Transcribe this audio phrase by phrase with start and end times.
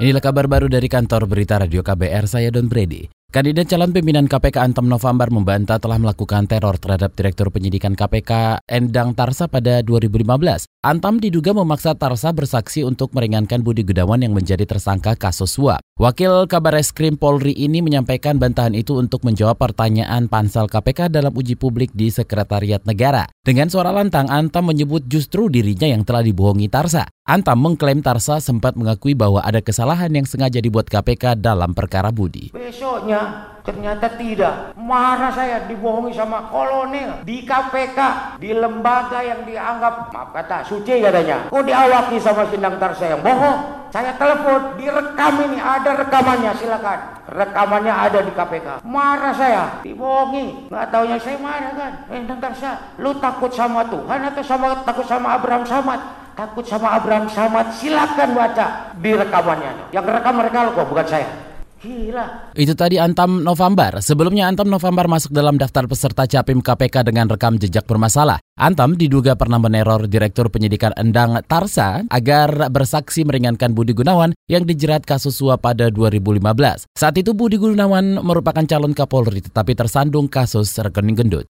[0.00, 3.19] Inilah kabar baru dari kantor berita Radio KBR, saya Don Brady.
[3.30, 9.14] Kandidat calon pimpinan KPK Antam November membantah telah melakukan teror terhadap Direktur Penyidikan KPK Endang
[9.14, 10.66] Tarsa pada 2015.
[10.82, 15.78] Antam diduga memaksa Tarsa bersaksi untuk meringankan Budi Gudawan yang menjadi tersangka kasus suap.
[16.02, 21.54] Wakil Kabar Eskrim Polri ini menyampaikan bantahan itu untuk menjawab pertanyaan pansel KPK dalam uji
[21.54, 23.30] publik di Sekretariat Negara.
[23.46, 27.06] Dengan suara lantang, Antam menyebut justru dirinya yang telah dibohongi Tarsa.
[27.30, 32.50] Antam mengklaim Tarsa sempat mengakui bahwa ada kesalahan yang sengaja dibuat KPK dalam perkara Budi.
[32.56, 33.19] Besoknya
[33.62, 34.74] ternyata tidak.
[34.76, 37.98] Marah saya dibohongi sama kolonel di KPK,
[38.40, 41.48] di lembaga yang dianggap maaf kata suci katanya.
[41.52, 43.80] Kok diawaki sama Sindang Tarsa yang bohong?
[43.90, 46.98] Saya telepon, direkam ini, ada rekamannya, silakan.
[47.26, 48.86] Rekamannya ada di KPK.
[48.86, 50.70] Marah saya, dibohongi.
[50.70, 51.92] Nggak taunya saya marah kan.
[52.06, 52.70] Eh, Tarsa,
[53.02, 56.00] lu takut sama Tuhan atau sama takut sama Abraham Samad?
[56.40, 59.92] takut sama Abraham Samad, silakan baca di rekamannya.
[59.92, 61.49] Yang rekam mereka kok, bukan saya.
[61.80, 62.52] Gila.
[62.52, 64.04] Itu tadi Antam November.
[64.04, 68.36] Sebelumnya Antam November masuk dalam daftar peserta Capim KPK dengan rekam jejak bermasalah.
[68.60, 75.08] Antam diduga pernah meneror Direktur Penyidikan Endang Tarsa agar bersaksi meringankan Budi Gunawan yang dijerat
[75.08, 76.84] kasus suap pada 2015.
[76.92, 81.48] Saat itu Budi Gunawan merupakan calon Kapolri tetapi tersandung kasus rekening gendut.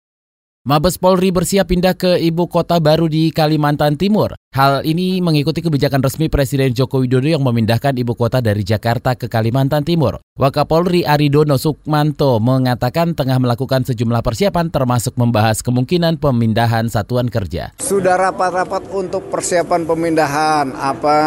[0.67, 4.35] Mabes Polri bersiap pindah ke ibu kota baru di Kalimantan Timur.
[4.51, 9.31] Hal ini mengikuti kebijakan resmi Presiden Joko Widodo yang memindahkan ibu kota dari Jakarta ke
[9.31, 10.19] Kalimantan Timur.
[10.35, 17.71] Wakapolri Aridono Sukmanto mengatakan tengah melakukan sejumlah persiapan termasuk membahas kemungkinan pemindahan satuan kerja.
[17.79, 21.17] Sudah rapat-rapat untuk persiapan pemindahan apa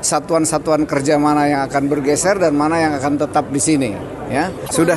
[0.00, 3.92] satuan-satuan kerja mana yang akan bergeser dan mana yang akan tetap di sini
[4.32, 4.48] ya.
[4.72, 4.96] Sudah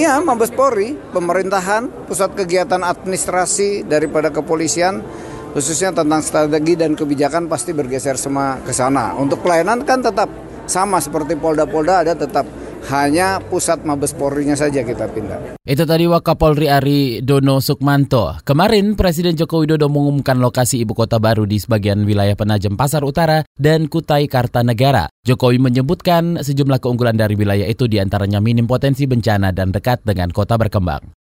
[0.00, 5.04] Ya, Mabes Polri, pemerintahan, pusat kegiatan administrasi daripada kepolisian,
[5.52, 9.12] khususnya tentang strategi dan kebijakan pasti bergeser semua ke sana.
[9.20, 10.32] Untuk pelayanan kan tetap
[10.64, 12.48] sama seperti Polda-Polda ada tetap
[12.88, 15.60] hanya pusat Mabes Polri-nya saja kita pindah.
[15.68, 18.40] Itu tadi Wakapolri Ari Dono Sukmanto.
[18.42, 23.44] Kemarin Presiden Joko Widodo mengumumkan lokasi ibu kota baru di sebagian wilayah Penajem Pasar Utara
[23.60, 25.12] dan Kutai Kartanegara.
[25.28, 30.32] Jokowi menyebutkan sejumlah keunggulan dari wilayah itu di antaranya minim potensi bencana dan dekat dengan
[30.32, 31.19] kota berkembang.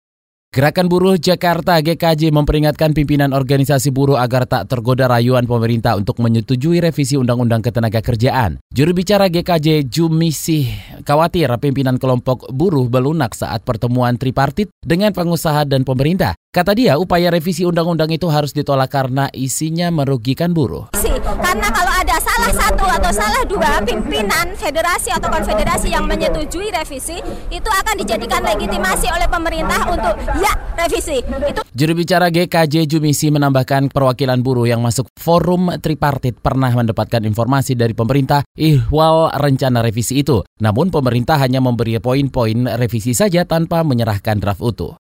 [0.58, 6.82] Gerakan Buruh Jakarta GKJ memperingatkan pimpinan organisasi buruh agar tak tergoda rayuan pemerintah untuk menyetujui
[6.82, 8.58] revisi Undang-Undang Ketenagakerjaan.
[8.74, 10.66] Juru bicara GKJ Jumisih
[11.06, 16.34] khawatir pimpinan kelompok buruh belunak saat pertemuan tripartit dengan pengusaha dan pemerintah.
[16.50, 20.90] Kata dia, upaya revisi undang-undang itu harus ditolak karena isinya merugikan buruh.
[21.38, 27.22] Karena kalau ada salah satu atau salah dua pimpinan federasi atau konfederasi yang menyetujui revisi,
[27.54, 31.22] itu akan dijadikan legitimasi oleh pemerintah untuk ya revisi.
[31.24, 37.78] Itu Juru bicara GKJ Jumisi menambahkan perwakilan buruh yang masuk forum tripartit pernah mendapatkan informasi
[37.78, 40.42] dari pemerintah ihwal rencana revisi itu.
[40.58, 44.98] Namun pemerintah hanya memberi poin-poin revisi saja tanpa menyerahkan draft utuh.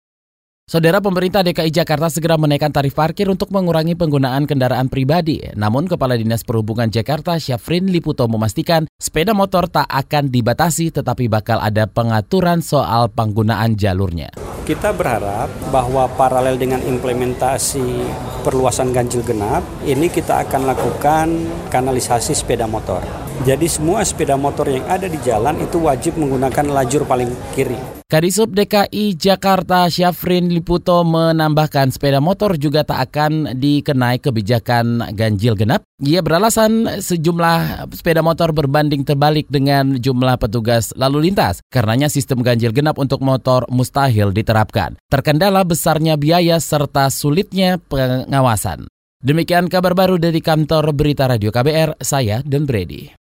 [0.67, 5.39] Saudara pemerintah DKI Jakarta segera menaikkan tarif parkir untuk mengurangi penggunaan kendaraan pribadi.
[5.55, 11.63] Namun Kepala Dinas Perhubungan Jakarta Syafrin Liputo memastikan sepeda motor tak akan dibatasi tetapi bakal
[11.63, 14.35] ada pengaturan soal penggunaan jalurnya.
[14.67, 18.03] Kita berharap bahwa paralel dengan implementasi
[18.43, 21.27] perluasan ganjil genap, ini kita akan lakukan
[21.71, 22.99] kanalisasi sepeda motor.
[23.47, 27.96] Jadi semua sepeda motor yang ada di jalan itu wajib menggunakan lajur paling kiri.
[28.07, 35.83] Kadisub DKI Jakarta Syafrin Liputo menambahkan sepeda motor juga tak akan dikenai kebijakan ganjil genap.
[35.99, 41.59] Ia beralasan sejumlah sepeda motor berbanding terbalik dengan jumlah petugas lalu lintas.
[41.67, 44.95] Karenanya sistem ganjil genap untuk motor mustahil diterapkan.
[45.11, 48.87] Terkendala besarnya biaya serta sulitnya pengawasan.
[49.19, 53.26] Demikian kabar baru dari kantor Berita Radio KBR, saya Dan Brady.